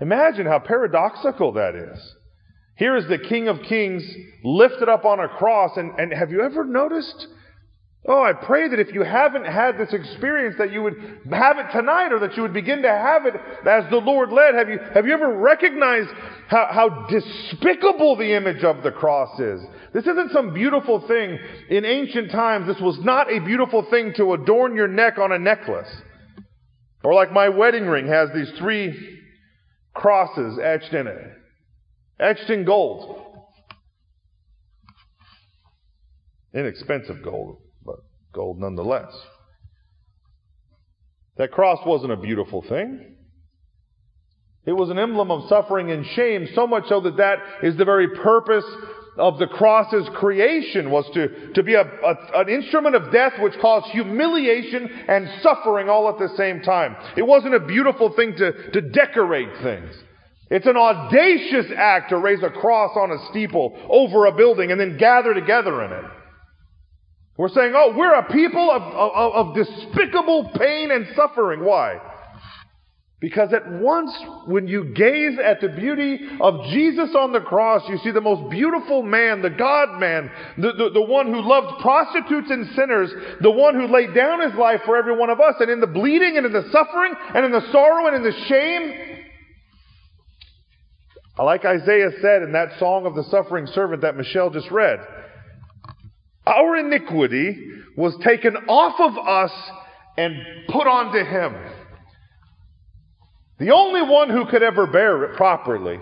Imagine 0.00 0.46
how 0.46 0.58
paradoxical 0.58 1.52
that 1.52 1.76
is. 1.76 2.14
Here 2.74 2.96
is 2.96 3.06
the 3.06 3.18
King 3.18 3.46
of 3.46 3.62
Kings 3.62 4.04
lifted 4.44 4.88
up 4.88 5.04
on 5.04 5.20
a 5.20 5.28
cross, 5.28 5.76
and, 5.76 5.98
and 5.98 6.12
have 6.12 6.30
you 6.30 6.42
ever 6.42 6.64
noticed 6.64 7.28
Oh, 8.08 8.22
I 8.22 8.32
pray 8.34 8.68
that 8.68 8.78
if 8.78 8.94
you 8.94 9.02
haven't 9.02 9.46
had 9.46 9.78
this 9.78 9.92
experience, 9.92 10.54
that 10.58 10.70
you 10.70 10.82
would 10.82 10.94
have 11.32 11.58
it 11.58 11.72
tonight 11.72 12.12
or 12.12 12.20
that 12.20 12.36
you 12.36 12.42
would 12.42 12.52
begin 12.52 12.82
to 12.82 12.88
have 12.88 13.26
it 13.26 13.34
as 13.66 13.90
the 13.90 13.96
Lord 13.96 14.30
led. 14.30 14.54
Have 14.54 14.68
you, 14.68 14.78
have 14.94 15.06
you 15.06 15.12
ever 15.12 15.36
recognized 15.36 16.10
how, 16.46 16.68
how 16.70 17.06
despicable 17.10 18.16
the 18.16 18.32
image 18.32 18.62
of 18.62 18.84
the 18.84 18.92
cross 18.92 19.40
is? 19.40 19.60
This 19.92 20.06
isn't 20.06 20.30
some 20.30 20.54
beautiful 20.54 21.06
thing. 21.08 21.38
In 21.68 21.84
ancient 21.84 22.30
times, 22.30 22.68
this 22.68 22.80
was 22.80 22.96
not 23.00 23.32
a 23.32 23.40
beautiful 23.40 23.84
thing 23.90 24.12
to 24.18 24.34
adorn 24.34 24.76
your 24.76 24.88
neck 24.88 25.18
on 25.18 25.32
a 25.32 25.38
necklace. 25.38 25.90
Or 27.02 27.12
like 27.12 27.32
my 27.32 27.48
wedding 27.48 27.86
ring 27.86 28.06
has 28.06 28.28
these 28.32 28.52
three 28.58 28.94
crosses 29.94 30.60
etched 30.62 30.92
in 30.92 31.08
it, 31.08 31.32
etched 32.20 32.50
in 32.50 32.64
gold. 32.64 33.22
Inexpensive 36.54 37.22
gold, 37.24 37.58
gold 38.36 38.60
nonetheless. 38.60 39.12
That 41.38 41.50
cross 41.50 41.80
wasn't 41.84 42.12
a 42.12 42.16
beautiful 42.16 42.62
thing. 42.62 43.16
It 44.64 44.72
was 44.72 44.90
an 44.90 44.98
emblem 44.98 45.30
of 45.30 45.48
suffering 45.48 45.90
and 45.90 46.04
shame, 46.06 46.48
so 46.54 46.66
much 46.66 46.88
so 46.88 47.00
that 47.00 47.16
that 47.16 47.38
is 47.62 47.76
the 47.76 47.84
very 47.84 48.08
purpose 48.16 48.64
of 49.16 49.38
the 49.38 49.46
cross's 49.46 50.08
creation 50.16 50.90
was 50.90 51.08
to, 51.14 51.52
to 51.54 51.62
be 51.62 51.74
a, 51.74 51.80
a, 51.82 52.40
an 52.40 52.48
instrument 52.48 52.94
of 52.94 53.12
death 53.12 53.32
which 53.40 53.54
caused 53.60 53.86
humiliation 53.86 54.88
and 55.08 55.28
suffering 55.42 55.88
all 55.88 56.08
at 56.08 56.18
the 56.18 56.34
same 56.36 56.60
time. 56.60 56.96
It 57.16 57.22
wasn't 57.22 57.54
a 57.54 57.60
beautiful 57.60 58.12
thing 58.14 58.34
to, 58.36 58.70
to 58.72 58.80
decorate 58.80 59.48
things. 59.62 59.94
It's 60.50 60.66
an 60.66 60.76
audacious 60.76 61.66
act 61.76 62.10
to 62.10 62.18
raise 62.18 62.42
a 62.42 62.50
cross 62.50 62.96
on 62.96 63.10
a 63.10 63.30
steeple 63.30 63.76
over 63.88 64.26
a 64.26 64.32
building 64.32 64.70
and 64.70 64.80
then 64.80 64.98
gather 64.98 65.32
together 65.32 65.82
in 65.84 65.92
it. 65.92 66.04
We're 67.36 67.50
saying, 67.50 67.72
oh, 67.76 67.94
we're 67.96 68.14
a 68.14 68.32
people 68.32 68.70
of, 68.70 68.82
of, 68.82 69.48
of 69.48 69.54
despicable 69.54 70.50
pain 70.58 70.90
and 70.90 71.06
suffering. 71.14 71.64
Why? 71.64 72.00
Because 73.18 73.52
at 73.54 73.70
once, 73.70 74.12
when 74.46 74.68
you 74.68 74.92
gaze 74.94 75.38
at 75.42 75.62
the 75.62 75.68
beauty 75.68 76.18
of 76.38 76.66
Jesus 76.66 77.14
on 77.14 77.32
the 77.32 77.40
cross, 77.40 77.82
you 77.88 77.96
see 77.98 78.10
the 78.10 78.20
most 78.20 78.50
beautiful 78.50 79.02
man, 79.02 79.40
the 79.40 79.50
God 79.50 79.98
man, 79.98 80.30
the, 80.58 80.72
the, 80.72 80.90
the, 80.90 81.02
one 81.02 81.32
who 81.32 81.40
loved 81.40 81.80
prostitutes 81.80 82.50
and 82.50 82.74
sinners, 82.74 83.10
the 83.40 83.50
one 83.50 83.74
who 83.74 83.86
laid 83.86 84.14
down 84.14 84.40
his 84.42 84.54
life 84.58 84.82
for 84.84 84.98
every 84.98 85.16
one 85.16 85.30
of 85.30 85.40
us. 85.40 85.54
And 85.60 85.70
in 85.70 85.80
the 85.80 85.86
bleeding 85.86 86.36
and 86.36 86.44
in 86.44 86.52
the 86.52 86.68
suffering 86.70 87.14
and 87.34 87.46
in 87.46 87.52
the 87.52 87.72
sorrow 87.72 88.06
and 88.06 88.16
in 88.16 88.22
the 88.22 88.38
shame, 88.48 89.16
like 91.38 91.64
Isaiah 91.64 92.10
said 92.20 92.42
in 92.42 92.52
that 92.52 92.78
song 92.78 93.06
of 93.06 93.14
the 93.14 93.24
suffering 93.24 93.66
servant 93.68 94.02
that 94.02 94.16
Michelle 94.16 94.50
just 94.50 94.70
read, 94.70 95.00
our 96.46 96.76
iniquity 96.76 97.56
was 97.96 98.16
taken 98.22 98.56
off 98.68 99.00
of 99.00 99.18
us 99.18 99.52
and 100.16 100.36
put 100.68 100.86
onto 100.86 101.24
him. 101.24 101.54
The 103.58 103.72
only 103.72 104.02
one 104.02 104.30
who 104.30 104.46
could 104.46 104.62
ever 104.62 104.86
bear 104.86 105.24
it 105.24 105.36
properly. 105.36 105.98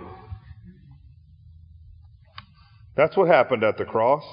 That's 2.97 3.17
what 3.17 3.29
happened 3.29 3.65
at 3.65 3.79
the 3.79 3.85
cross. 3.85 4.25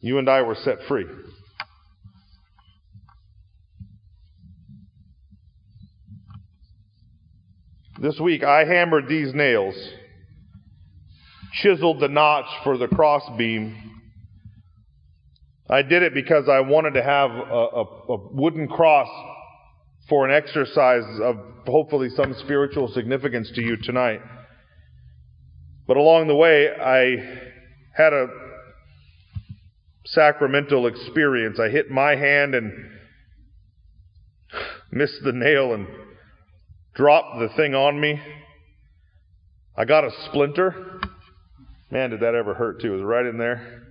You 0.00 0.18
and 0.18 0.28
I 0.28 0.42
were 0.42 0.56
set 0.56 0.78
free. 0.86 1.06
This 7.98 8.20
week 8.20 8.44
I 8.44 8.64
hammered 8.64 9.08
these 9.08 9.32
nails, 9.32 9.74
chiseled 11.54 12.00
the 12.00 12.08
notch 12.08 12.46
for 12.62 12.76
the 12.76 12.88
crossbeam. 12.88 13.95
I 15.68 15.82
did 15.82 16.02
it 16.02 16.14
because 16.14 16.48
I 16.48 16.60
wanted 16.60 16.94
to 16.94 17.02
have 17.02 17.30
a, 17.30 17.34
a, 17.34 17.82
a 17.82 18.28
wooden 18.32 18.68
cross 18.68 19.08
for 20.08 20.28
an 20.28 20.32
exercise 20.32 21.02
of 21.20 21.36
hopefully 21.66 22.08
some 22.10 22.34
spiritual 22.44 22.88
significance 22.88 23.50
to 23.56 23.62
you 23.62 23.76
tonight. 23.76 24.20
But 25.86 25.96
along 25.96 26.28
the 26.28 26.36
way, 26.36 26.68
I 26.70 27.16
had 27.96 28.12
a 28.12 28.28
sacramental 30.04 30.86
experience. 30.86 31.58
I 31.58 31.68
hit 31.68 31.90
my 31.90 32.14
hand 32.14 32.54
and 32.54 32.72
missed 34.92 35.22
the 35.24 35.32
nail 35.32 35.74
and 35.74 35.88
dropped 36.94 37.40
the 37.40 37.48
thing 37.56 37.74
on 37.74 38.00
me. 38.00 38.20
I 39.76 39.84
got 39.84 40.04
a 40.04 40.10
splinter. 40.26 41.00
Man, 41.90 42.10
did 42.10 42.20
that 42.20 42.34
ever 42.34 42.54
hurt 42.54 42.80
too. 42.80 42.94
It 42.94 42.96
was 42.96 43.04
right 43.04 43.26
in 43.26 43.38
there. 43.38 43.85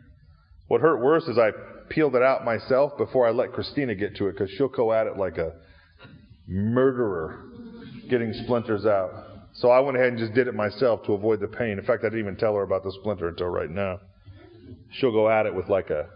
What 0.67 0.81
hurt 0.81 1.01
worse 1.01 1.23
is 1.25 1.37
I 1.37 1.51
peeled 1.89 2.15
it 2.15 2.23
out 2.23 2.43
myself 2.43 2.97
before 2.97 3.27
I 3.27 3.31
let 3.31 3.53
Christina 3.53 3.95
get 3.95 4.15
to 4.17 4.27
it 4.27 4.33
because 4.33 4.49
she'll 4.51 4.67
go 4.67 4.91
at 4.91 5.07
it 5.07 5.17
like 5.17 5.37
a 5.37 5.53
murderer 6.47 7.43
getting 8.09 8.33
splinters 8.43 8.85
out. 8.85 9.11
So 9.53 9.69
I 9.69 9.79
went 9.79 9.97
ahead 9.97 10.09
and 10.09 10.17
just 10.17 10.33
did 10.33 10.47
it 10.47 10.53
myself 10.53 11.05
to 11.05 11.13
avoid 11.13 11.39
the 11.39 11.47
pain. 11.47 11.79
In 11.79 11.85
fact, 11.85 12.03
I 12.03 12.07
didn't 12.07 12.19
even 12.19 12.35
tell 12.35 12.55
her 12.55 12.63
about 12.63 12.83
the 12.83 12.91
splinter 12.99 13.29
until 13.29 13.47
right 13.47 13.69
now. 13.69 13.99
She'll 14.91 15.11
go 15.11 15.29
at 15.29 15.45
it 15.45 15.53
with 15.55 15.69
like 15.69 15.89
a 15.89 16.09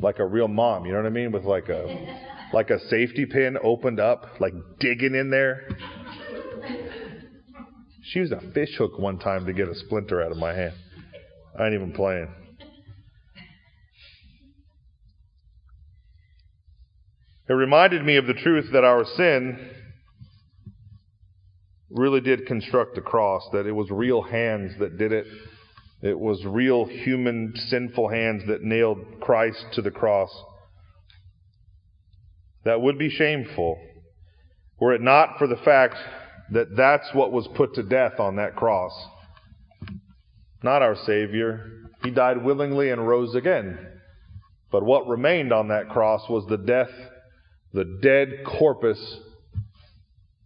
like 0.00 0.18
a 0.18 0.26
real 0.26 0.48
mom, 0.48 0.86
you 0.86 0.92
know 0.92 0.98
what 0.98 1.06
I 1.06 1.10
mean? 1.10 1.32
With 1.32 1.44
like 1.44 1.68
a 1.68 2.18
like 2.52 2.70
a 2.70 2.78
safety 2.88 3.26
pin 3.26 3.56
opened 3.62 4.00
up, 4.00 4.40
like 4.40 4.52
digging 4.80 5.14
in 5.14 5.30
there. 5.30 5.68
She 8.02 8.20
used 8.20 8.32
a 8.32 8.40
fish 8.52 8.74
hook 8.76 8.98
one 8.98 9.18
time 9.18 9.46
to 9.46 9.52
get 9.52 9.68
a 9.68 9.74
splinter 9.74 10.22
out 10.22 10.30
of 10.30 10.38
my 10.38 10.54
hand. 10.54 10.74
I 11.58 11.66
ain't 11.66 11.74
even 11.74 11.92
playing. 11.92 12.28
It 17.48 17.54
reminded 17.54 18.04
me 18.04 18.16
of 18.16 18.26
the 18.26 18.34
truth 18.34 18.66
that 18.72 18.84
our 18.84 19.04
sin 19.16 19.70
really 21.90 22.20
did 22.20 22.46
construct 22.46 22.94
the 22.94 23.00
cross, 23.00 23.48
that 23.52 23.66
it 23.66 23.72
was 23.72 23.90
real 23.90 24.20
hands 24.20 24.78
that 24.80 24.98
did 24.98 25.12
it. 25.12 25.26
It 26.02 26.18
was 26.18 26.44
real 26.44 26.84
human 26.84 27.54
sinful 27.56 28.08
hands 28.10 28.42
that 28.48 28.62
nailed 28.62 28.98
Christ 29.20 29.64
to 29.72 29.82
the 29.82 29.90
cross. 29.90 30.30
That 32.64 32.82
would 32.82 32.98
be 32.98 33.08
shameful 33.08 33.78
were 34.78 34.94
it 34.94 35.00
not 35.00 35.38
for 35.38 35.46
the 35.46 35.56
fact 35.56 35.96
that 36.52 36.76
that's 36.76 37.08
what 37.12 37.32
was 37.32 37.48
put 37.56 37.74
to 37.74 37.82
death 37.82 38.20
on 38.20 38.36
that 38.36 38.56
cross. 38.56 38.92
Not 40.62 40.82
our 40.82 40.96
Savior. 40.96 41.72
He 42.02 42.10
died 42.10 42.44
willingly 42.44 42.90
and 42.90 43.08
rose 43.08 43.34
again. 43.34 43.78
But 44.70 44.84
what 44.84 45.08
remained 45.08 45.52
on 45.52 45.68
that 45.68 45.88
cross 45.88 46.28
was 46.28 46.46
the 46.46 46.58
death 46.58 46.90
the 47.72 47.98
dead 48.02 48.44
corpus 48.44 49.18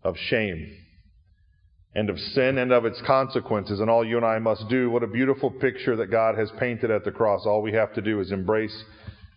of 0.02 0.16
shame 0.16 0.76
and 1.94 2.10
of 2.10 2.18
sin 2.18 2.58
and 2.58 2.72
of 2.72 2.84
its 2.84 3.00
consequences 3.02 3.80
and 3.80 3.90
all 3.90 4.04
you 4.04 4.16
and 4.16 4.26
I 4.26 4.38
must 4.38 4.68
do. 4.68 4.90
What 4.90 5.02
a 5.02 5.06
beautiful 5.06 5.50
picture 5.50 5.96
that 5.96 6.06
God 6.10 6.36
has 6.36 6.50
painted 6.58 6.90
at 6.90 7.04
the 7.04 7.12
cross. 7.12 7.44
All 7.44 7.62
we 7.62 7.72
have 7.72 7.92
to 7.94 8.02
do 8.02 8.20
is 8.20 8.32
embrace 8.32 8.84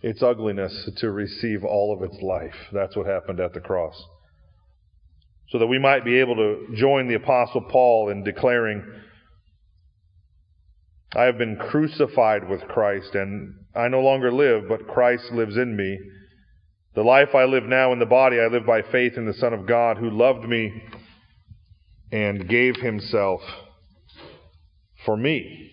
its 0.02 0.24
ugliness 0.24 0.90
to 0.98 1.12
receive 1.12 1.64
all 1.64 1.94
of 1.94 2.02
its 2.04 2.22
life. 2.22 2.56
That's 2.72 2.96
what 2.96 3.08
happened 3.08 3.40
at 3.40 3.54
the 3.54 3.60
cross. 3.60 4.02
So 5.50 5.60
that 5.60 5.68
we 5.68 5.80
might 5.80 6.06
be 6.06 6.20
able 6.20 6.36
to 6.36 6.68
join 6.76 7.08
the 7.08 7.16
apostle 7.16 7.62
Paul 7.62 8.10
in 8.10 8.24
declaring, 8.24 8.84
I 11.14 11.24
have 11.24 11.38
been 11.38 11.58
crucified 11.58 12.50
with 12.50 12.68
Christ 12.68 13.16
and 13.16 13.56
I 13.76 13.88
no 13.90 14.02
longer 14.02 14.32
live, 14.32 14.68
but 14.68 14.88
Christ 14.88 15.32
lives 15.32 15.58
in 15.58 15.76
me. 15.76 16.00
The 16.96 17.04
life 17.04 17.36
I 17.36 17.44
live 17.44 17.66
now 17.66 17.92
in 17.92 18.00
the 18.00 18.06
body, 18.06 18.40
I 18.40 18.48
live 18.48 18.66
by 18.66 18.82
faith 18.82 19.18
in 19.18 19.26
the 19.26 19.34
Son 19.34 19.54
of 19.54 19.68
God 19.68 19.98
who 19.98 20.10
loved 20.10 20.48
me 20.48 20.82
and 22.10 22.48
gave 22.48 22.78
himself 22.78 23.42
for 25.06 25.18
me. 25.18 25.72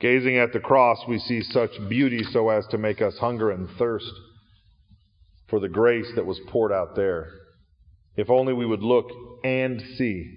Gazing 0.00 0.36
at 0.38 0.52
the 0.52 0.58
cross, 0.58 0.98
we 1.06 1.20
see 1.20 1.40
such 1.40 1.70
beauty 1.88 2.24
so 2.24 2.50
as 2.50 2.66
to 2.66 2.78
make 2.78 3.00
us 3.00 3.16
hunger 3.18 3.52
and 3.52 3.70
thirst 3.78 4.10
for 5.48 5.60
the 5.60 5.68
grace 5.68 6.10
that 6.16 6.26
was 6.26 6.40
poured 6.48 6.72
out 6.72 6.96
there. 6.96 7.30
If 8.16 8.28
only 8.28 8.52
we 8.52 8.66
would 8.66 8.82
look 8.82 9.06
and 9.44 9.80
see 9.96 10.36